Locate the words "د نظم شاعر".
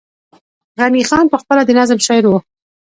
1.65-2.25